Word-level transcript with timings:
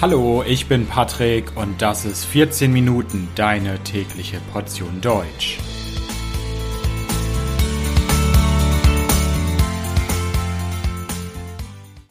Hallo, 0.00 0.44
ich 0.46 0.66
bin 0.68 0.86
Patrick 0.86 1.56
und 1.56 1.82
das 1.82 2.04
ist 2.04 2.24
14 2.24 2.72
Minuten 2.72 3.26
deine 3.34 3.82
tägliche 3.82 4.38
Portion 4.52 5.00
Deutsch. 5.00 5.58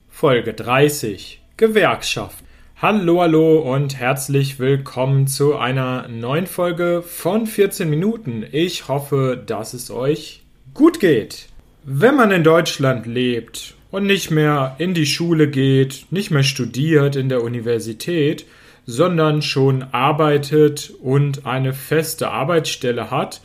Folge 0.09 0.53
30 0.53 1.41
Gewerkschaft. 1.55 2.43
Hallo, 2.81 3.21
hallo 3.21 3.59
und 3.59 3.97
herzlich 3.97 4.59
willkommen 4.59 5.27
zu 5.27 5.55
einer 5.55 6.09
neuen 6.09 6.45
Folge 6.45 7.01
von 7.01 7.45
14 7.45 7.89
Minuten. 7.89 8.45
Ich 8.51 8.89
hoffe, 8.89 9.41
dass 9.45 9.73
es 9.73 9.91
euch 9.91 10.43
gut 10.73 10.99
geht. 10.99 11.47
Wenn 11.85 12.17
man 12.17 12.31
in 12.31 12.43
Deutschland 12.43 13.05
lebt 13.05 13.76
und 13.91 14.05
nicht 14.05 14.31
mehr 14.31 14.75
in 14.79 14.93
die 14.93 15.05
Schule 15.05 15.49
geht, 15.49 16.07
nicht 16.09 16.31
mehr 16.31 16.43
studiert 16.43 17.15
in 17.15 17.29
der 17.29 17.43
Universität, 17.43 18.45
sondern 18.85 19.41
schon 19.41 19.83
arbeitet 19.91 20.93
und 21.01 21.45
eine 21.45 21.73
feste 21.73 22.29
Arbeitsstelle 22.29 23.11
hat, 23.11 23.41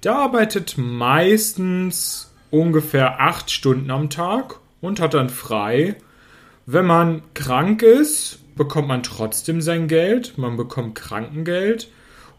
da 0.00 0.16
arbeitet 0.16 0.76
meistens 0.78 2.32
ungefähr 2.50 3.20
acht 3.20 3.50
Stunden 3.50 3.90
am 3.90 4.10
Tag 4.10 4.60
und 4.80 5.00
hat 5.00 5.14
dann 5.14 5.28
frei. 5.28 5.96
Wenn 6.66 6.86
man 6.86 7.22
krank 7.34 7.82
ist, 7.82 8.38
bekommt 8.56 8.88
man 8.88 9.02
trotzdem 9.02 9.60
sein 9.60 9.88
Geld, 9.88 10.38
man 10.38 10.56
bekommt 10.56 10.94
Krankengeld 10.94 11.88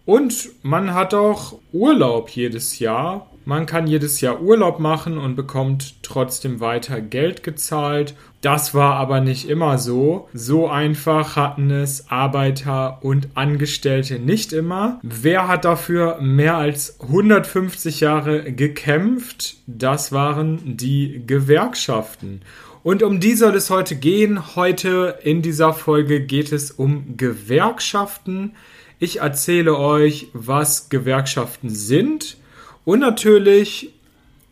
und 0.09 0.49
man 0.63 0.95
hat 0.95 1.13
auch 1.13 1.59
Urlaub 1.71 2.29
jedes 2.29 2.79
Jahr 2.79 3.29
man 3.49 3.65
kann 3.65 3.87
jedes 3.87 4.21
Jahr 4.21 4.43
Urlaub 4.43 4.79
machen 4.79 5.17
und 5.17 5.35
bekommt 5.35 6.03
trotzdem 6.03 6.59
weiter 6.59 7.01
Geld 7.01 7.41
gezahlt. 7.41 8.13
Das 8.41 8.75
war 8.75 8.93
aber 8.93 9.21
nicht 9.21 9.49
immer 9.49 9.79
so. 9.79 10.29
So 10.35 10.67
einfach 10.67 11.35
hatten 11.35 11.71
es 11.71 12.11
Arbeiter 12.11 12.99
und 13.01 13.29
Angestellte 13.33 14.19
nicht 14.19 14.53
immer. 14.53 14.99
Wer 15.01 15.47
hat 15.47 15.65
dafür 15.65 16.21
mehr 16.21 16.57
als 16.57 16.99
150 17.01 18.01
Jahre 18.01 18.53
gekämpft? 18.53 19.57
Das 19.65 20.11
waren 20.11 20.77
die 20.77 21.23
Gewerkschaften. 21.25 22.41
Und 22.81 23.03
um 23.03 23.19
die 23.19 23.35
soll 23.35 23.55
es 23.55 23.69
heute 23.69 23.95
gehen. 23.95 24.55
Heute 24.55 25.19
in 25.23 25.41
dieser 25.41 25.73
Folge 25.73 26.21
geht 26.21 26.51
es 26.53 26.71
um 26.71 27.17
Gewerkschaften. 27.17 28.53
Ich 28.99 29.19
erzähle 29.19 29.77
euch, 29.77 30.27
was 30.33 30.89
Gewerkschaften 30.89 31.69
sind 31.69 32.37
und 32.85 32.99
natürlich 32.99 33.93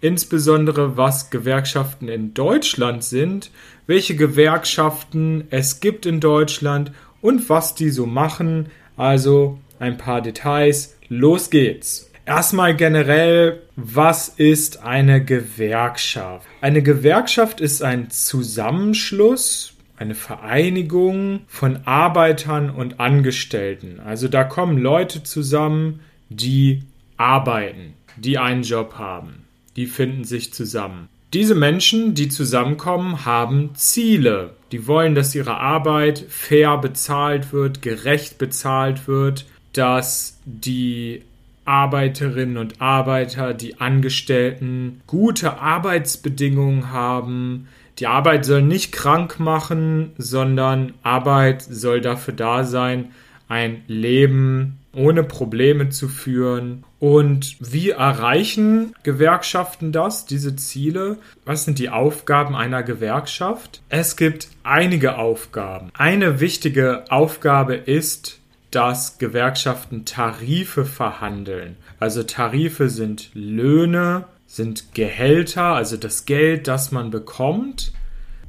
insbesondere 0.02 0.97
was 0.97 1.30
Gewerkschaften 1.30 2.08
in 2.08 2.34
Deutschland 2.34 3.03
sind, 3.03 3.50
welche 3.88 4.16
Gewerkschaften 4.16 5.47
es 5.50 5.80
gibt 5.80 6.06
in 6.06 6.19
Deutschland 6.19 6.91
und 7.22 7.50
was 7.50 7.75
die 7.75 7.89
so 7.89 8.06
machen. 8.06 8.67
Also 8.95 9.58
ein 9.80 9.97
paar 9.97 10.22
Details. 10.22 10.95
Los 11.09 11.50
geht's. 11.50 12.06
Erstmal 12.28 12.75
generell, 12.75 13.64
was 13.75 14.30
ist 14.30 14.83
eine 14.83 15.23
Gewerkschaft? 15.23 16.45
Eine 16.61 16.84
Gewerkschaft 16.84 17.61
ist 17.61 17.81
ein 17.81 18.11
Zusammenschluss, 18.11 19.73
eine 19.97 20.14
Vereinigung 20.14 21.42
von 21.47 21.80
Arbeitern 21.86 22.69
und 22.69 23.00
Angestellten. 23.00 24.00
Also 24.00 24.28
da 24.28 24.44
kommen 24.44 24.78
Leute 24.78 25.23
zusammen, 25.23 26.02
die 26.30 26.84
arbeiten 27.17 27.94
die 28.17 28.38
einen 28.38 28.64
Job 28.64 28.95
haben. 28.97 29.45
Die 29.75 29.86
finden 29.86 30.23
sich 30.23 30.53
zusammen. 30.53 31.08
Diese 31.34 31.56
Menschen, 31.56 32.14
die 32.16 32.30
zusammenkommen, 32.30 33.25
haben 33.25 33.75
Ziele. 33.75 34.56
Die 34.72 34.88
wollen, 34.88 35.14
dass 35.14 35.36
ihre 35.36 35.58
Arbeit 35.58 36.25
fair 36.30 36.78
bezahlt 36.78 37.53
wird, 37.53 37.81
gerecht 37.81 38.38
bezahlt 38.38 39.08
wird, 39.08 39.45
dass 39.73 40.39
die 40.45 41.23
Arbeiterinnen 41.67 42.57
und 42.57 42.81
Arbeiter, 42.81 43.53
die 43.53 43.79
Angestellten 43.79 45.01
gute 45.05 45.59
Arbeitsbedingungen 45.59 46.91
haben. 46.91 47.67
Die 48.00 48.07
Arbeit 48.07 48.45
soll 48.45 48.61
nicht 48.61 48.91
krank 48.91 49.39
machen, 49.39 50.11
sondern 50.17 50.94
Arbeit 51.03 51.61
soll 51.61 52.01
dafür 52.01 52.33
da 52.33 52.63
sein, 52.63 53.11
ein 53.50 53.83
Leben 53.88 54.79
ohne 54.94 55.23
Probleme 55.23 55.89
zu 55.89 56.07
führen. 56.07 56.83
Und 57.00 57.55
wie 57.59 57.91
erreichen 57.91 58.94
Gewerkschaften 59.03 59.91
das, 59.91 60.25
diese 60.25 60.55
Ziele? 60.55 61.17
Was 61.45 61.66
sind 61.66 61.79
die 61.79 61.89
Aufgaben 61.89 62.55
einer 62.55 62.81
Gewerkschaft? 62.81 63.81
Es 63.89 64.17
gibt 64.17 64.49
einige 64.63 65.17
Aufgaben. 65.17 65.91
Eine 65.94 66.39
wichtige 66.39 67.05
Aufgabe 67.09 67.75
ist, 67.75 68.39
dass 68.72 69.17
Gewerkschaften 69.17 70.05
Tarife 70.05 70.85
verhandeln. 70.85 71.78
Also 72.00 72.23
Tarife 72.23 72.89
sind 72.89 73.29
Löhne, 73.33 74.25
sind 74.45 74.94
Gehälter, 74.94 75.63
also 75.75 75.97
das 75.97 76.25
Geld, 76.25 76.67
das 76.67 76.91
man 76.91 77.11
bekommt. 77.11 77.94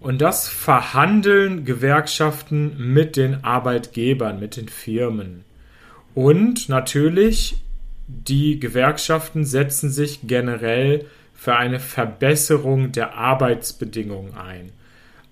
Und 0.00 0.20
das 0.20 0.48
verhandeln 0.48 1.64
Gewerkschaften 1.64 2.92
mit 2.92 3.16
den 3.16 3.42
Arbeitgebern, 3.44 4.38
mit 4.38 4.56
den 4.56 4.68
Firmen. 4.68 5.44
Und 6.14 6.68
natürlich, 6.68 7.56
die 8.06 8.60
Gewerkschaften 8.60 9.44
setzen 9.44 9.90
sich 9.90 10.20
generell 10.24 11.06
für 11.34 11.56
eine 11.56 11.80
Verbesserung 11.80 12.92
der 12.92 13.14
Arbeitsbedingungen 13.14 14.34
ein. 14.34 14.72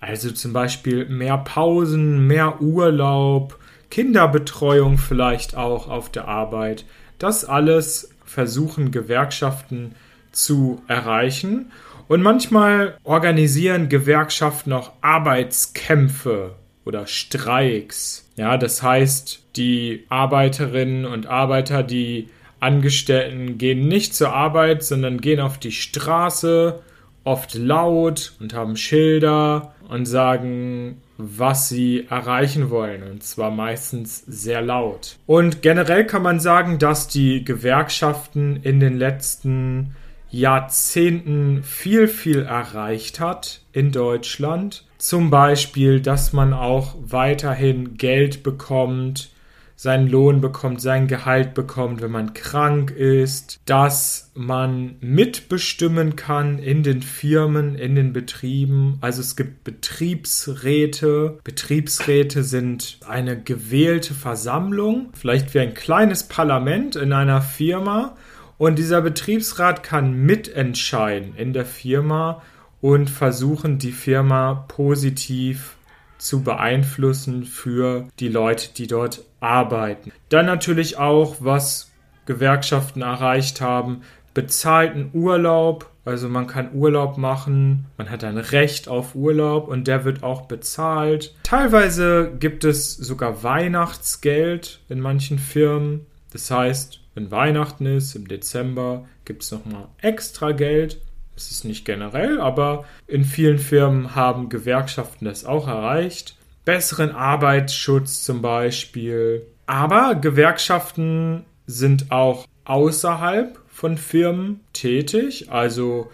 Also 0.00 0.30
zum 0.30 0.52
Beispiel 0.52 1.06
mehr 1.06 1.38
Pausen, 1.38 2.26
mehr 2.26 2.60
Urlaub, 2.60 3.58
Kinderbetreuung 3.90 4.98
vielleicht 4.98 5.56
auch 5.56 5.88
auf 5.88 6.10
der 6.10 6.28
Arbeit. 6.28 6.84
Das 7.18 7.44
alles 7.44 8.10
versuchen 8.24 8.90
Gewerkschaften 8.90 9.94
zu 10.32 10.82
erreichen. 10.88 11.72
Und 12.08 12.22
manchmal 12.22 12.98
organisieren 13.02 13.88
Gewerkschaften 13.88 14.72
auch 14.72 14.92
Arbeitskämpfe 15.00 16.54
oder 16.84 17.06
Streiks. 17.06 18.28
Ja, 18.36 18.56
das 18.56 18.82
heißt, 18.82 19.42
die 19.56 20.04
Arbeiterinnen 20.08 21.04
und 21.04 21.26
Arbeiter, 21.26 21.82
die 21.82 22.28
Angestellten 22.60 23.58
gehen 23.58 23.88
nicht 23.88 24.14
zur 24.14 24.32
Arbeit, 24.32 24.84
sondern 24.84 25.20
gehen 25.20 25.40
auf 25.40 25.58
die 25.58 25.72
Straße, 25.72 26.80
oft 27.24 27.54
laut 27.54 28.34
und 28.40 28.54
haben 28.54 28.76
Schilder 28.76 29.74
und 29.88 30.06
sagen, 30.06 31.02
was 31.18 31.68
sie 31.68 32.06
erreichen 32.08 32.70
wollen, 32.70 33.02
und 33.02 33.22
zwar 33.22 33.50
meistens 33.50 34.22
sehr 34.26 34.60
laut. 34.60 35.16
Und 35.26 35.62
generell 35.62 36.06
kann 36.06 36.22
man 36.22 36.40
sagen, 36.40 36.78
dass 36.78 37.08
die 37.08 37.44
Gewerkschaften 37.44 38.56
in 38.62 38.80
den 38.80 38.96
letzten 38.98 39.94
Jahrzehnten 40.30 41.62
viel, 41.62 42.08
viel 42.08 42.42
erreicht 42.42 43.20
hat 43.20 43.60
in 43.72 43.92
Deutschland. 43.92 44.84
Zum 44.98 45.30
Beispiel, 45.30 46.00
dass 46.00 46.32
man 46.32 46.52
auch 46.52 46.96
weiterhin 47.00 47.96
Geld 47.96 48.42
bekommt, 48.42 49.30
seinen 49.76 50.08
Lohn 50.08 50.40
bekommt, 50.40 50.80
sein 50.80 51.06
Gehalt 51.06 51.52
bekommt, 51.52 52.00
wenn 52.00 52.10
man 52.10 52.32
krank 52.32 52.90
ist, 52.90 53.60
dass 53.66 54.32
man 54.34 54.96
mitbestimmen 55.00 56.16
kann 56.16 56.58
in 56.58 56.82
den 56.82 57.02
Firmen, 57.02 57.74
in 57.76 57.94
den 57.94 58.14
Betrieben. 58.14 58.96
Also 59.02 59.20
es 59.20 59.36
gibt 59.36 59.64
Betriebsräte. 59.64 61.38
Betriebsräte 61.44 62.42
sind 62.42 62.98
eine 63.06 63.40
gewählte 63.40 64.14
Versammlung, 64.14 65.10
vielleicht 65.12 65.52
wie 65.52 65.60
ein 65.60 65.74
kleines 65.74 66.24
Parlament 66.24 66.96
in 66.96 67.12
einer 67.12 67.42
Firma. 67.42 68.16
Und 68.58 68.78
dieser 68.78 69.02
Betriebsrat 69.02 69.82
kann 69.82 70.14
mitentscheiden 70.14 71.34
in 71.36 71.52
der 71.52 71.66
Firma 71.66 72.40
und 72.80 73.10
versuchen, 73.10 73.78
die 73.78 73.92
Firma 73.92 74.64
positiv 74.68 75.75
zu 76.18 76.42
beeinflussen 76.42 77.44
für 77.44 78.08
die 78.18 78.28
Leute, 78.28 78.70
die 78.74 78.86
dort 78.86 79.22
arbeiten. 79.40 80.12
Dann 80.28 80.46
natürlich 80.46 80.98
auch, 80.98 81.36
was 81.40 81.92
Gewerkschaften 82.26 83.02
erreicht 83.02 83.60
haben, 83.60 84.02
bezahlten 84.34 85.10
Urlaub. 85.14 85.90
Also 86.04 86.28
man 86.28 86.46
kann 86.46 86.74
Urlaub 86.74 87.16
machen, 87.16 87.86
man 87.96 88.10
hat 88.10 88.22
ein 88.22 88.38
Recht 88.38 88.86
auf 88.86 89.14
Urlaub 89.14 89.66
und 89.66 89.88
der 89.88 90.04
wird 90.04 90.22
auch 90.22 90.42
bezahlt. 90.42 91.34
Teilweise 91.42 92.32
gibt 92.38 92.64
es 92.64 92.94
sogar 92.94 93.42
Weihnachtsgeld 93.42 94.80
in 94.88 95.00
manchen 95.00 95.38
Firmen. 95.38 96.06
Das 96.32 96.50
heißt, 96.50 97.00
wenn 97.14 97.30
Weihnachten 97.30 97.86
ist 97.86 98.14
im 98.14 98.28
Dezember, 98.28 99.06
gibt 99.24 99.42
es 99.42 99.50
nochmal 99.50 99.88
extra 100.00 100.52
Geld. 100.52 101.00
Es 101.36 101.50
ist 101.50 101.64
nicht 101.64 101.84
generell, 101.84 102.40
aber 102.40 102.84
in 103.06 103.24
vielen 103.24 103.58
Firmen 103.58 104.14
haben 104.14 104.48
Gewerkschaften 104.48 105.26
das 105.26 105.44
auch 105.44 105.68
erreicht. 105.68 106.36
Besseren 106.64 107.12
Arbeitsschutz 107.12 108.24
zum 108.24 108.42
Beispiel. 108.42 109.46
Aber 109.66 110.14
Gewerkschaften 110.14 111.44
sind 111.66 112.10
auch 112.10 112.46
außerhalb 112.64 113.58
von 113.68 113.98
Firmen 113.98 114.60
tätig, 114.72 115.50
also 115.50 116.10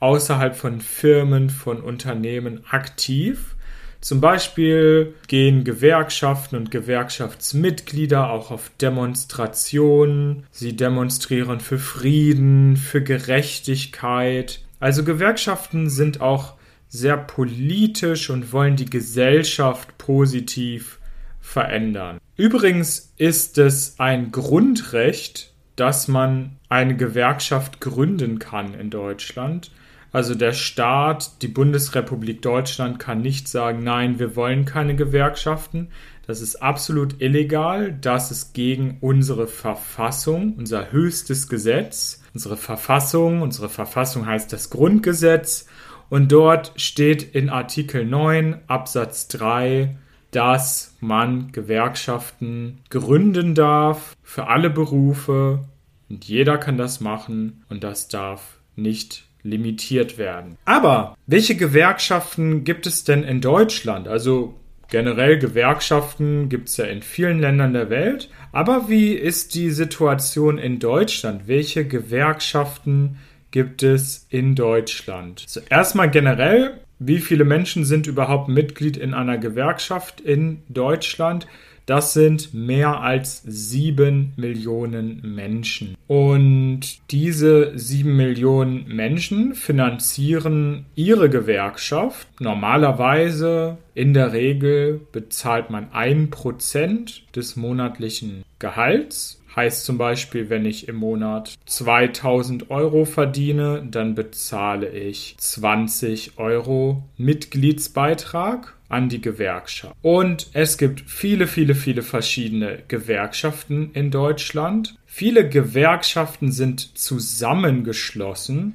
außerhalb 0.00 0.54
von 0.54 0.80
Firmen, 0.80 1.48
von 1.48 1.80
Unternehmen 1.80 2.64
aktiv. 2.68 3.56
Zum 4.00 4.20
Beispiel 4.20 5.14
gehen 5.26 5.64
Gewerkschaften 5.64 6.56
und 6.56 6.70
Gewerkschaftsmitglieder 6.70 8.30
auch 8.30 8.50
auf 8.50 8.70
Demonstrationen. 8.80 10.44
Sie 10.50 10.76
demonstrieren 10.76 11.60
für 11.60 11.78
Frieden, 11.78 12.76
für 12.76 13.02
Gerechtigkeit. 13.02 14.60
Also 14.80 15.04
Gewerkschaften 15.04 15.88
sind 15.88 16.20
auch 16.20 16.54
sehr 16.88 17.16
politisch 17.16 18.30
und 18.30 18.52
wollen 18.52 18.76
die 18.76 18.90
Gesellschaft 18.90 19.98
positiv 19.98 20.98
verändern. 21.40 22.18
Übrigens 22.36 23.12
ist 23.16 23.58
es 23.58 23.98
ein 23.98 24.30
Grundrecht, 24.32 25.52
dass 25.76 26.08
man 26.08 26.56
eine 26.68 26.96
Gewerkschaft 26.96 27.80
gründen 27.80 28.38
kann 28.38 28.74
in 28.74 28.90
Deutschland. 28.90 29.70
Also 30.12 30.34
der 30.34 30.52
Staat, 30.52 31.42
die 31.42 31.48
Bundesrepublik 31.48 32.40
Deutschland 32.40 32.98
kann 32.98 33.20
nicht 33.20 33.48
sagen, 33.48 33.84
nein, 33.84 34.18
wir 34.18 34.34
wollen 34.36 34.64
keine 34.64 34.96
Gewerkschaften. 34.96 35.88
Das 36.26 36.40
ist 36.40 36.56
absolut 36.56 37.20
illegal. 37.20 37.96
Das 38.00 38.30
ist 38.30 38.52
gegen 38.52 38.98
unsere 39.00 39.46
Verfassung, 39.46 40.54
unser 40.56 40.90
höchstes 40.92 41.48
Gesetz. 41.48 42.22
Unsere 42.34 42.56
Verfassung, 42.56 43.42
unsere 43.42 43.68
Verfassung 43.68 44.26
heißt 44.26 44.52
das 44.52 44.70
Grundgesetz. 44.70 45.66
Und 46.08 46.30
dort 46.32 46.72
steht 46.76 47.34
in 47.34 47.48
Artikel 47.48 48.04
9 48.04 48.60
Absatz 48.66 49.28
3, 49.28 49.96
dass 50.30 50.94
man 51.00 51.50
Gewerkschaften 51.52 52.78
gründen 52.90 53.54
darf 53.54 54.16
für 54.22 54.48
alle 54.48 54.70
Berufe 54.70 55.64
und 56.08 56.24
jeder 56.26 56.58
kann 56.58 56.76
das 56.76 57.00
machen 57.00 57.64
und 57.68 57.82
das 57.82 58.08
darf 58.08 58.58
nicht 58.76 59.24
limitiert 59.42 60.18
werden. 60.18 60.56
Aber 60.64 61.16
welche 61.26 61.56
Gewerkschaften 61.56 62.64
gibt 62.64 62.86
es 62.86 63.04
denn 63.04 63.22
in 63.22 63.40
Deutschland? 63.40 64.08
Also 64.08 64.54
generell 64.88 65.38
Gewerkschaften 65.38 66.48
gibt 66.48 66.68
es 66.68 66.76
ja 66.76 66.84
in 66.84 67.02
vielen 67.02 67.38
Ländern 67.38 67.72
der 67.72 67.90
Welt. 67.90 68.30
Aber 68.52 68.88
wie 68.88 69.12
ist 69.12 69.54
die 69.54 69.70
Situation 69.70 70.58
in 70.58 70.78
Deutschland? 70.78 71.48
Welche 71.48 71.86
Gewerkschaften 71.86 73.18
gibt 73.50 73.82
es 73.82 74.26
in 74.30 74.54
Deutschland? 74.54 75.42
Also 75.44 75.60
erstmal 75.68 76.10
generell, 76.10 76.80
wie 76.98 77.18
viele 77.18 77.44
Menschen 77.44 77.84
sind 77.84 78.06
überhaupt 78.06 78.48
Mitglied 78.48 78.96
in 78.96 79.14
einer 79.14 79.38
Gewerkschaft 79.38 80.20
in 80.20 80.62
Deutschland? 80.68 81.46
Das 81.86 82.12
sind 82.12 82.52
mehr 82.52 83.00
als 83.00 83.42
sieben 83.46 84.32
Millionen 84.36 85.22
Menschen. 85.22 85.96
Und 86.08 86.80
diese 87.12 87.78
sieben 87.78 88.16
Millionen 88.16 88.88
Menschen 88.88 89.54
finanzieren 89.54 90.86
ihre 90.96 91.30
Gewerkschaft. 91.30 92.26
Normalerweise, 92.40 93.78
in 93.94 94.14
der 94.14 94.32
Regel, 94.32 95.00
bezahlt 95.12 95.70
man 95.70 95.92
ein 95.92 96.30
Prozent 96.30 97.22
des 97.36 97.54
monatlichen 97.54 98.42
Gehalts. 98.58 99.40
Heißt 99.56 99.86
zum 99.86 99.96
Beispiel, 99.96 100.50
wenn 100.50 100.66
ich 100.66 100.86
im 100.86 100.96
Monat 100.96 101.54
2000 101.64 102.70
Euro 102.70 103.06
verdiene, 103.06 103.86
dann 103.90 104.14
bezahle 104.14 104.90
ich 104.90 105.34
20 105.38 106.36
Euro 106.36 107.02
Mitgliedsbeitrag 107.16 108.74
an 108.90 109.08
die 109.08 109.22
Gewerkschaft. 109.22 109.96
Und 110.02 110.50
es 110.52 110.76
gibt 110.76 111.00
viele, 111.06 111.46
viele, 111.46 111.74
viele 111.74 112.02
verschiedene 112.02 112.82
Gewerkschaften 112.86 113.92
in 113.94 114.10
Deutschland. 114.10 114.96
Viele 115.06 115.48
Gewerkschaften 115.48 116.52
sind 116.52 116.98
zusammengeschlossen, 116.98 118.74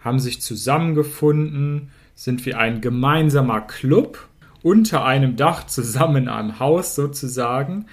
haben 0.00 0.20
sich 0.20 0.40
zusammengefunden, 0.40 1.90
sind 2.14 2.46
wie 2.46 2.54
ein 2.54 2.80
gemeinsamer 2.80 3.60
Club 3.60 4.26
unter 4.62 5.04
einem 5.04 5.36
Dach 5.36 5.66
zusammen 5.66 6.28
einem 6.28 6.58
Haus 6.58 6.94
sozusagen. 6.94 7.84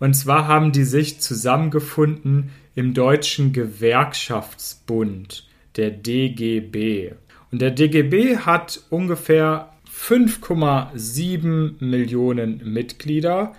Und 0.00 0.14
zwar 0.14 0.48
haben 0.48 0.72
die 0.72 0.84
sich 0.84 1.20
zusammengefunden 1.20 2.50
im 2.74 2.94
Deutschen 2.94 3.52
Gewerkschaftsbund, 3.52 5.46
der 5.76 5.90
DGB. 5.90 7.12
Und 7.52 7.60
der 7.60 7.70
DGB 7.70 8.38
hat 8.38 8.80
ungefähr 8.88 9.72
5,7 9.94 11.84
Millionen 11.84 12.72
Mitglieder. 12.72 13.52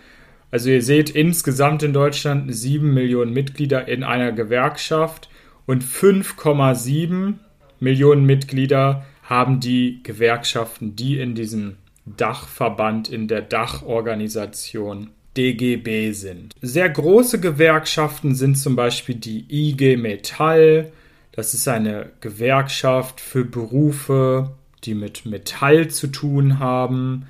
Also 0.50 0.70
ihr 0.72 0.82
seht 0.82 1.12
insgesamt 1.12 1.84
in 1.84 1.94
Deutschland 1.94 2.54
7 2.54 2.92
Millionen 2.92 3.32
Mitglieder 3.34 3.88
in 3.88 4.04
einer 4.04 4.32
Gewerkschaft 4.32 5.30
und 5.68 5.84
5,7 5.84 7.36
Millionen 7.80 8.26
Mitglieder 8.26 9.06
haben 9.24 9.60
die 9.60 10.02
Gewerkschaften, 10.04 10.96
die 10.96 11.20
in 11.20 11.36
diesem 11.36 11.78
Dachverband, 12.06 13.10
in 13.10 13.28
der 13.28 13.44
Dachorganisation 13.44 15.12
DGB 15.38 16.12
sind. 16.12 16.56
Sehr 16.62 16.90
große 16.90 17.40
Gewerkschaften 17.40 18.36
sind 18.36 18.58
zum 18.58 18.76
Beispiel 18.76 19.16
die 19.16 19.46
IG 19.50 19.96
Metall. 19.98 20.92
Das 21.32 21.54
ist 21.54 21.68
eine 21.68 22.12
Gewerkschaft 22.20 23.22
für 23.22 23.46
Berufe, 23.46 24.56
die 24.84 24.96
mit 24.96 25.26
Metall 25.26 25.88
zu 25.88 26.08
tun 26.08 26.60
haben. 26.60 27.28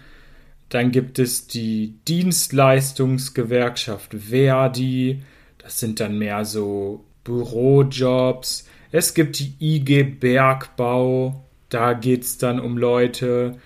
Dann 0.69 0.91
gibt 0.91 1.19
es 1.19 1.47
die 1.47 1.95
Dienstleistungsgewerkschaft 2.07 4.15
Verdi. 4.15 5.21
Das 5.57 5.79
sind 5.79 5.99
dann 5.99 6.17
mehr 6.17 6.45
so 6.45 7.03
Bürojobs. 7.23 8.67
Es 8.91 9.13
gibt 9.13 9.37
die 9.39 9.53
IG 9.59 10.03
Bergbau. 10.03 11.45
Da 11.69 11.93
geht 11.93 12.23
es 12.23 12.37
dann 12.37 12.59
um 12.59 12.77
Leute, 12.77 13.57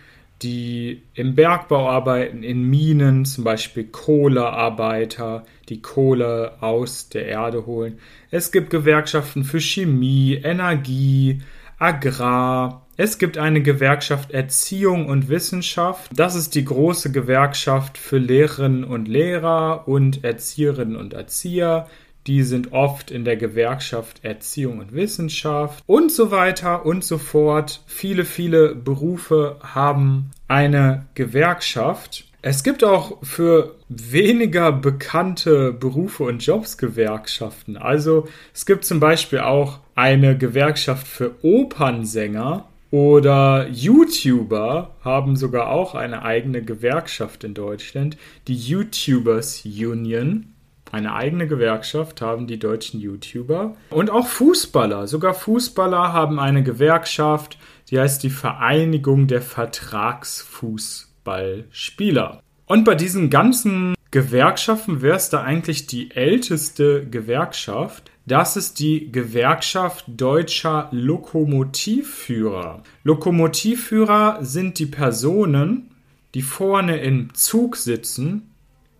die 0.42 1.04
im 1.14 1.36
Bergbau 1.36 1.90
arbeiten, 1.90 2.44
in 2.44 2.64
Minen, 2.64 3.26
zum 3.26 3.44
Beispiel 3.44 3.86
Kohlearbeiter, 3.86 5.44
die 5.70 5.82
Kohle 5.82 6.62
aus 6.62 7.10
der 7.10 7.28
Erde 7.28 7.66
holen. 7.66 8.00
Es 8.32 8.52
gibt 8.52 8.70
Gewerkschaften 8.70 9.44
für 9.44 9.60
Chemie, 9.60 10.36
Energie, 10.36 11.42
Agrar, 11.78 12.86
es 12.98 13.18
gibt 13.18 13.38
eine 13.38 13.62
Gewerkschaft 13.62 14.32
Erziehung 14.32 15.10
und 15.10 15.28
Wissenschaft. 15.28 16.12
Das 16.16 16.36
ist 16.36 16.56
die 16.56 16.64
große 16.64 17.12
Gewerkschaft 17.12 17.98
für 17.98 18.18
Lehrerinnen 18.18 18.86
und 18.86 19.10
Lehrer 19.10 19.86
und 19.86 20.24
Erzieherinnen 20.24 20.96
und 20.96 21.14
Erzieher. 21.14 21.90
Die 22.27 22.44
sind 22.44 22.74
oft 22.74 23.12
in 23.12 23.24
der 23.24 23.38
Gewerkschaft 23.38 24.24
Erziehung 24.24 24.80
und 24.80 24.94
Wissenschaft 24.94 25.83
und 25.86 26.12
so 26.12 26.31
weiter 26.31 26.86
und 26.86 27.04
so 27.04 27.18
fort. 27.18 27.81
Viele, 27.86 28.25
viele 28.25 28.74
Berufe 28.74 29.57
haben 29.62 30.31
eine 30.48 31.06
Gewerkschaft. 31.13 32.25
Es 32.41 32.63
gibt 32.63 32.84
auch 32.84 33.24
für 33.24 33.75
weniger 33.89 34.72
bekannte 34.72 35.72
Berufe 35.72 36.24
und 36.24 36.46
Jobs 36.46 36.77
Gewerkschaften. 36.77 37.77
Also 37.77 38.27
es 38.53 38.65
gibt 38.65 38.86
zum 38.86 39.00
Beispiel 39.00 39.39
auch 39.39 39.79
eine 39.96 40.38
Gewerkschaft 40.38 41.08
für 41.08 41.36
Opernsänger 41.44 42.67
oder 42.91 43.67
YouTuber 43.70 44.96
haben 45.01 45.36
sogar 45.36 45.70
auch 45.70 45.96
eine 45.96 46.24
eigene 46.24 46.62
Gewerkschaft 46.62 47.44
in 47.44 47.53
Deutschland, 47.53 48.17
die 48.48 48.55
YouTubers 48.55 49.65
Union. 49.65 50.54
Eine 50.92 51.13
eigene 51.13 51.48
Gewerkschaft 51.48 52.22
haben 52.22 52.48
die 52.48 52.60
deutschen 52.60 53.00
YouTuber. 53.00 53.77
Und 53.89 54.10
auch 54.10 54.27
Fußballer, 54.27 55.08
sogar 55.08 55.34
Fußballer 55.34 56.12
haben 56.13 56.39
eine 56.39 56.63
Gewerkschaft, 56.63 57.58
die 57.89 58.00
heißt 58.00 58.24
die 58.24 58.30
Vereinigung 58.30 59.27
der 59.27 59.42
Vertragsfußballspieler. 59.42 62.42
Und 62.68 62.84
bei 62.84 62.96
diesen 62.96 63.30
ganzen 63.30 63.94
Gewerkschaften 64.12 65.01
wäre 65.01 65.18
es 65.18 65.30
da 65.30 65.44
eigentlich 65.44 65.88
die 65.88 66.12
älteste 66.12 67.06
Gewerkschaft, 67.06 68.12
das 68.27 68.58
ist 68.58 68.80
die 68.80 69.12
Gewerkschaft 69.12 70.06
deutscher 70.08 70.89
Lokomotivführer. 70.92 72.82
Lokomotivführer 73.04 74.39
sind 74.42 74.80
die 74.80 74.88
Personen, 74.88 75.92
die 76.34 76.42
vorne 76.42 76.98
im 76.98 77.36
Zug 77.36 77.75
sitzen, 77.75 78.50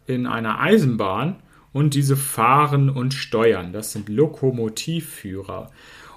in 0.06 0.28
einer 0.28 0.60
Eisenbahn 0.60 1.38
und 1.76 1.94
diese 1.94 2.16
fahren 2.16 2.90
und 2.90 3.14
steuern. 3.14 3.74
Das 3.74 3.92
sind 3.92 4.08
Lokomotivführer. 4.08 5.72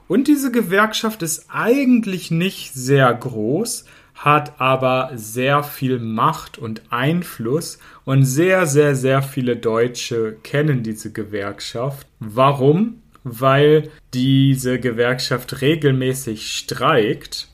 Und 0.07 0.29
diese 0.29 0.53
Gewerkschaft 0.53 1.21
ist 1.23 1.47
eigentlich 1.49 2.31
nicht 2.31 2.75
sehr 2.75 3.13
groß, 3.13 3.85
hat 4.15 4.61
aber 4.61 5.11
sehr 5.17 5.65
viel 5.65 5.99
Macht 5.99 6.59
und 6.59 6.83
Einfluss 6.91 7.81
und 8.05 8.23
sehr, 8.23 8.69
sehr, 8.69 8.95
sehr 8.95 9.21
viele 9.21 9.57
Deutsche 9.57 10.37
kennen 10.45 10.85
diese 10.85 11.11
Gewerkschaft. 11.11 12.07
Warum? 12.21 13.03
Weil 13.25 13.91
diese 14.15 14.79
Gewerkschaft 14.79 15.61
regelmäßig 15.61 16.55
streikt, 16.55 17.49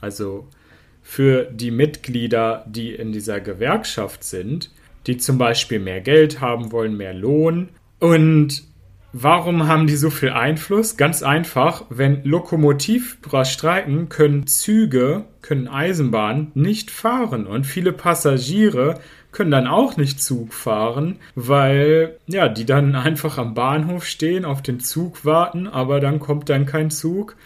also 0.00 0.46
für 1.02 1.46
die 1.50 1.72
Mitglieder, 1.72 2.64
die 2.68 2.94
in 2.94 3.10
dieser 3.10 3.40
Gewerkschaft 3.40 4.22
sind, 4.22 4.70
die 5.06 5.16
zum 5.16 5.38
Beispiel 5.38 5.78
mehr 5.78 6.00
Geld 6.00 6.40
haben 6.40 6.72
wollen, 6.72 6.96
mehr 6.96 7.14
Lohn. 7.14 7.68
Und 7.98 8.64
Warum 9.16 9.68
haben 9.68 9.86
die 9.86 9.94
so 9.94 10.10
viel 10.10 10.30
Einfluss? 10.30 10.96
Ganz 10.96 11.22
einfach, 11.22 11.84
wenn 11.88 12.24
Lokomotivbras 12.24 13.52
streiken, 13.52 14.08
können 14.08 14.48
Züge, 14.48 15.26
können 15.40 15.68
Eisenbahnen 15.68 16.50
nicht 16.54 16.90
fahren 16.90 17.46
und 17.46 17.64
viele 17.64 17.92
Passagiere 17.92 18.98
können 19.30 19.52
dann 19.52 19.68
auch 19.68 19.96
nicht 19.96 20.20
Zug 20.20 20.52
fahren, 20.52 21.20
weil 21.36 22.18
ja, 22.26 22.48
die 22.48 22.66
dann 22.66 22.96
einfach 22.96 23.38
am 23.38 23.54
Bahnhof 23.54 24.04
stehen, 24.04 24.44
auf 24.44 24.62
den 24.62 24.80
Zug 24.80 25.24
warten, 25.24 25.68
aber 25.68 26.00
dann 26.00 26.18
kommt 26.18 26.48
dann 26.48 26.66
kein 26.66 26.90
Zug 26.90 27.36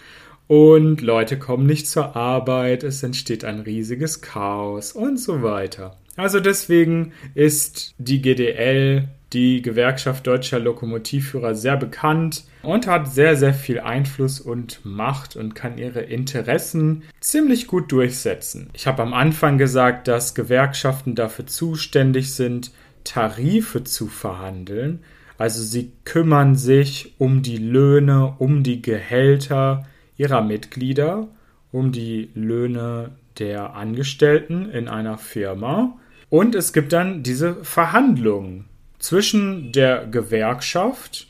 und 0.46 1.02
Leute 1.02 1.38
kommen 1.38 1.66
nicht 1.66 1.86
zur 1.86 2.16
Arbeit, 2.16 2.82
es 2.82 3.02
entsteht 3.02 3.44
ein 3.44 3.60
riesiges 3.60 4.22
Chaos 4.22 4.92
und 4.92 5.20
so 5.20 5.42
weiter. 5.42 5.98
Also 6.18 6.40
deswegen 6.40 7.12
ist 7.34 7.94
die 7.98 8.20
GDL 8.20 9.06
die 9.32 9.62
Gewerkschaft 9.62 10.26
deutscher 10.26 10.58
Lokomotivführer 10.58 11.54
sehr 11.54 11.76
bekannt 11.76 12.44
und 12.62 12.88
hat 12.88 13.12
sehr, 13.12 13.36
sehr 13.36 13.54
viel 13.54 13.78
Einfluss 13.78 14.40
und 14.40 14.80
Macht 14.84 15.36
und 15.36 15.54
kann 15.54 15.78
ihre 15.78 16.00
Interessen 16.00 17.04
ziemlich 17.20 17.68
gut 17.68 17.92
durchsetzen. 17.92 18.70
Ich 18.72 18.88
habe 18.88 19.02
am 19.02 19.14
Anfang 19.14 19.58
gesagt, 19.58 20.08
dass 20.08 20.34
Gewerkschaften 20.34 21.14
dafür 21.14 21.46
zuständig 21.46 22.32
sind, 22.32 22.72
Tarife 23.04 23.84
zu 23.84 24.08
verhandeln. 24.08 25.04
Also 25.36 25.62
sie 25.62 25.92
kümmern 26.04 26.56
sich 26.56 27.14
um 27.18 27.42
die 27.42 27.58
Löhne, 27.58 28.34
um 28.38 28.64
die 28.64 28.82
Gehälter 28.82 29.86
ihrer 30.16 30.42
Mitglieder, 30.42 31.28
um 31.70 31.92
die 31.92 32.30
Löhne 32.34 33.12
der 33.38 33.74
Angestellten 33.76 34.68
in 34.70 34.88
einer 34.88 35.16
Firma. 35.16 35.96
Und 36.30 36.54
es 36.54 36.72
gibt 36.72 36.92
dann 36.92 37.22
diese 37.22 37.56
Verhandlungen 37.64 38.66
zwischen 38.98 39.72
der 39.72 40.06
Gewerkschaft 40.06 41.28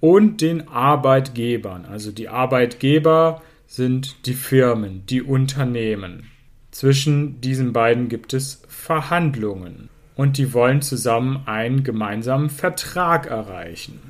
und 0.00 0.40
den 0.40 0.68
Arbeitgebern. 0.68 1.84
Also 1.84 2.10
die 2.10 2.28
Arbeitgeber 2.28 3.42
sind 3.66 4.26
die 4.26 4.34
Firmen, 4.34 5.04
die 5.06 5.22
Unternehmen. 5.22 6.30
Zwischen 6.70 7.40
diesen 7.40 7.72
beiden 7.72 8.08
gibt 8.08 8.32
es 8.32 8.62
Verhandlungen 8.68 9.88
und 10.16 10.38
die 10.38 10.52
wollen 10.54 10.82
zusammen 10.82 11.42
einen 11.46 11.84
gemeinsamen 11.84 12.50
Vertrag 12.50 13.26
erreichen. 13.26 14.00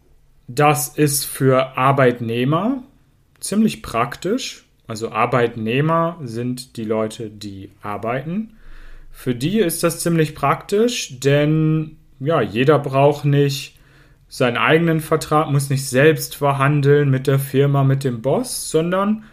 Das 0.47 0.89
ist 0.89 1.25
für 1.25 1.77
Arbeitnehmer 1.77 2.83
ziemlich 3.41 3.83
praktisch. 3.83 4.65
Also 4.87 5.11
Arbeitnehmer 5.11 6.19
sind 6.23 6.77
die 6.77 6.85
Leute, 6.85 7.31
die 7.31 7.71
arbeiten. 7.83 8.57
Für 9.23 9.35
die 9.35 9.59
ist 9.59 9.83
das 9.83 10.01
ziemlich 10.01 10.35
praktisch, 10.35 11.21
denn 11.21 11.99
ja, 12.21 12.41
jeder 12.41 12.79
braucht 12.79 13.27
nicht 13.27 13.79
seinen 14.29 14.57
eigenen 14.57 15.01
Vertrag, 15.01 15.51
muss 15.51 15.69
nicht 15.69 15.87
selbst 15.87 16.37
verhandeln 16.37 17.11
mit 17.11 17.27
der 17.27 17.39
Firma, 17.39 17.85
mit 17.85 18.03
dem 18.03 18.23
Boss, 18.23 18.71
sondern 18.71 19.25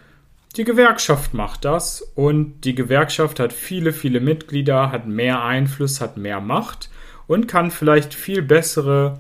die 0.58 0.66
Gewerkschaft 0.66 1.34
macht 1.34 1.64
das. 1.64 2.02
Und 2.02 2.66
die 2.66 2.76
Gewerkschaft 2.76 3.40
hat 3.40 3.54
viele, 3.54 3.94
viele 3.94 4.20
Mitglieder, 4.20 4.92
hat 4.92 5.08
mehr 5.08 5.42
Einfluss, 5.42 6.02
hat 6.02 6.18
mehr 6.18 6.42
Macht 6.42 6.90
und 7.26 7.48
kann 7.48 7.72
vielleicht 7.72 8.14
viel 8.14 8.42
bessere 8.42 9.16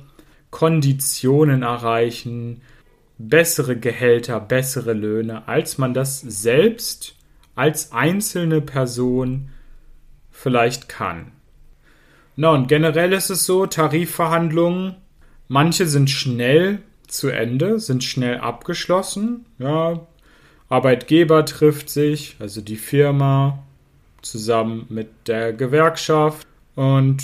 Konditionen 0.50 1.64
erreichen, 1.64 2.62
bessere 3.18 3.78
Gehälter, 3.78 4.42
bessere 4.42 4.92
Löhne, 4.92 5.48
als 5.48 5.78
man 5.78 5.94
das 5.94 6.20
selbst 6.20 7.16
als 7.56 7.94
einzelne 7.94 8.60
Person 8.60 9.48
vielleicht 10.38 10.88
kann. 10.88 11.32
Na, 12.36 12.52
und 12.52 12.68
generell 12.68 13.14
ist 13.14 13.32
es 13.32 13.46
so, 13.46 13.66
Tarifverhandlungen, 13.66 14.96
manche 15.48 15.88
sind 15.88 16.10
schnell 16.10 16.80
zu 17.08 17.30
Ende, 17.30 17.80
sind 17.80 18.04
schnell 18.04 18.38
abgeschlossen. 18.38 19.46
Ja, 19.58 20.02
Arbeitgeber 20.70 21.46
trifft 21.46 21.90
sich, 21.90 22.36
also 22.40 22.62
die 22.62 22.76
Firma, 22.76 23.64
zusammen 24.22 24.86
mit 24.90 25.10
der 25.28 25.54
Gewerkschaft 25.54 26.46
und 26.76 27.24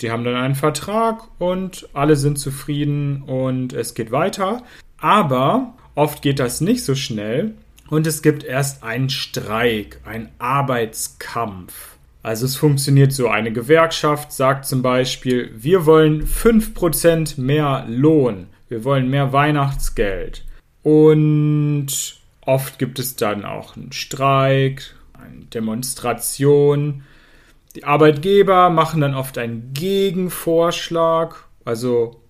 die 0.00 0.10
haben 0.10 0.24
dann 0.24 0.36
einen 0.36 0.54
Vertrag 0.54 1.28
und 1.38 1.88
alle 1.92 2.16
sind 2.16 2.38
zufrieden 2.38 3.22
und 3.22 3.72
es 3.72 3.94
geht 3.94 4.12
weiter. 4.12 4.62
Aber 4.98 5.74
oft 5.94 6.22
geht 6.22 6.38
das 6.38 6.60
nicht 6.60 6.84
so 6.84 6.94
schnell 6.94 7.54
und 7.88 8.06
es 8.06 8.22
gibt 8.22 8.44
erst 8.44 8.82
einen 8.82 9.10
Streik, 9.10 10.00
einen 10.04 10.30
Arbeitskampf. 10.38 11.93
Also 12.24 12.46
es 12.46 12.56
funktioniert 12.56 13.12
so, 13.12 13.28
eine 13.28 13.52
Gewerkschaft 13.52 14.32
sagt 14.32 14.64
zum 14.64 14.80
Beispiel, 14.80 15.50
wir 15.54 15.84
wollen 15.84 16.26
5% 16.26 17.38
mehr 17.38 17.84
Lohn, 17.86 18.46
wir 18.70 18.82
wollen 18.82 19.10
mehr 19.10 19.34
Weihnachtsgeld. 19.34 20.42
Und 20.82 21.86
oft 22.40 22.78
gibt 22.78 22.98
es 22.98 23.16
dann 23.16 23.44
auch 23.44 23.76
einen 23.76 23.92
Streik, 23.92 24.96
eine 25.12 25.44
Demonstration. 25.52 27.02
Die 27.76 27.84
Arbeitgeber 27.84 28.70
machen 28.70 29.02
dann 29.02 29.14
oft 29.14 29.36
einen 29.36 29.74
Gegenvorschlag, 29.74 31.44
also 31.66 32.22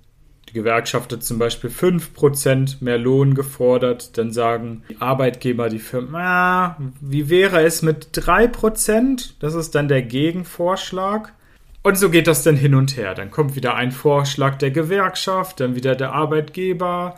Gewerkschaft 0.55 1.13
hat 1.13 1.23
zum 1.23 1.39
Beispiel 1.39 1.69
5% 1.69 2.77
mehr 2.81 2.97
Lohn 2.97 3.35
gefordert, 3.35 4.17
dann 4.17 4.33
sagen 4.33 4.83
die 4.89 5.01
Arbeitgeber, 5.01 5.69
die 5.69 5.79
Firmen, 5.79 6.15
ah, 6.15 6.79
wie 7.03 7.29
wäre 7.29 7.63
es 7.63 7.83
mit 7.83 8.17
3%? 8.17 9.35
Das 9.41 9.55
ist 9.55 9.75
dann 9.75 9.89
der 9.89 10.01
Gegenvorschlag. 10.01 11.35
Und 11.83 11.99
so 11.99 12.09
geht 12.09 12.27
das 12.27 12.43
dann 12.43 12.57
hin 12.57 12.75
und 12.75 12.97
her. 12.97 13.15
Dann 13.15 13.31
kommt 13.31 13.57
wieder 13.57 13.75
ein 13.75 13.93
Vorschlag 13.93 14.57
der 14.57 14.71
Gewerkschaft, 14.71 15.61
dann 15.61 15.77
wieder 15.77 15.95
der 15.95 16.15
Arbeitgeber. 16.15 17.17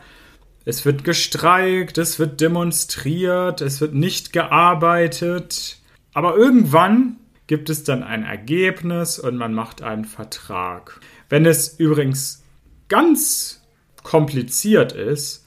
Es 0.65 0.85
wird 0.85 1.05
gestreikt, 1.05 1.97
es 1.97 2.19
wird 2.19 2.41
demonstriert, 2.41 3.61
es 3.61 3.79
wird 3.79 3.93
nicht 3.93 4.33
gearbeitet. 4.33 5.77
Aber 6.13 6.35
irgendwann 6.35 7.15
gibt 7.47 7.69
es 7.69 7.85
dann 7.85 8.03
ein 8.03 8.23
Ergebnis 8.23 9.19
und 9.19 9.37
man 9.37 9.53
macht 9.53 9.81
einen 9.81 10.03
Vertrag. 10.03 10.99
Wenn 11.29 11.45
es 11.45 11.79
übrigens 11.79 12.43
ganz 12.87 13.61
kompliziert 14.03 14.91
ist 14.93 15.45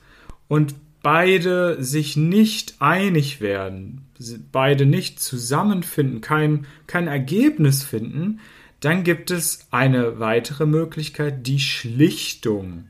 und 0.49 0.75
beide 1.03 1.83
sich 1.83 2.17
nicht 2.17 2.75
einig 2.81 3.41
werden, 3.41 4.07
beide 4.53 4.87
nicht 4.87 5.21
zusammenfinden, 5.21 6.21
kein, 6.21 6.67
kein 6.87 7.09
Ergebnis 7.09 7.83
finden, 7.83 8.41
dann 8.81 9.05
gibt 9.05 9.31
es 9.31 9.67
eine 9.71 10.19
weitere 10.21 10.67
Möglichkeit, 10.67 11.47
die 11.47 11.61
Schlichtung. 11.61 12.89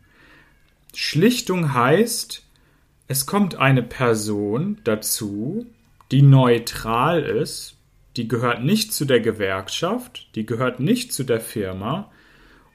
Schlichtung 0.94 1.74
heißt, 1.74 2.44
es 3.08 3.26
kommt 3.26 3.56
eine 3.56 3.82
Person 3.82 4.78
dazu, 4.84 5.66
die 6.10 6.22
neutral 6.22 7.22
ist, 7.22 7.76
die 8.16 8.28
gehört 8.28 8.64
nicht 8.64 8.92
zu 8.92 9.04
der 9.04 9.20
Gewerkschaft, 9.20 10.28
die 10.34 10.46
gehört 10.46 10.80
nicht 10.80 11.12
zu 11.12 11.24
der 11.24 11.40
Firma 11.40 12.10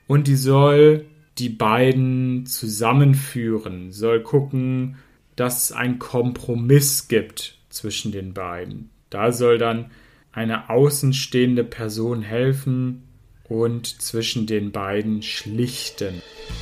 und 0.08 0.28
die 0.28 0.36
soll 0.36 1.06
die 1.38 1.50
beiden 1.50 2.46
zusammenführen, 2.46 3.92
soll 3.92 4.22
gucken, 4.22 4.98
dass 5.36 5.66
es 5.66 5.72
einen 5.72 6.00
Kompromiss 6.00 7.08
gibt 7.08 7.58
zwischen 7.70 8.12
den 8.12 8.34
beiden. 8.34 8.90
Da 9.10 9.32
soll 9.32 9.58
dann 9.58 9.92
eine 10.32 10.70
außenstehende 10.70 11.64
Person 11.64 12.22
helfen 12.22 13.04
und 13.48 14.02
zwischen 14.02 14.48
den 14.48 14.72
beiden 14.72 15.22
schlichten. 15.22 16.22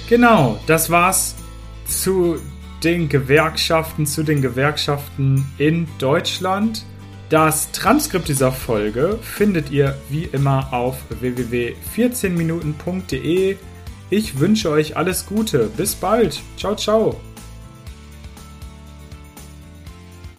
Genau, 0.10 0.60
das 0.68 0.90
war's 0.90 1.36
zu 1.86 2.38
den 2.84 3.08
Gewerkschaften, 3.10 4.06
zu 4.06 4.24
den 4.24 4.42
Gewerkschaften 4.42 5.46
in 5.58 5.88
Deutschland. 6.00 6.84
Das 7.30 7.72
Transkript 7.72 8.28
dieser 8.28 8.52
Folge 8.52 9.18
findet 9.22 9.72
ihr 9.72 9.98
wie 10.10 10.26
immer 10.26 10.74
auf 10.74 10.98
www.14minuten.de 11.20 13.56
ich 14.10 14.40
wünsche 14.40 14.70
euch 14.70 14.98
alles 14.98 15.26
Gute. 15.26 15.70
Bis 15.76 15.96
bald. 15.96 16.42
Ciao, 16.58 16.76
ciao. 16.76 17.20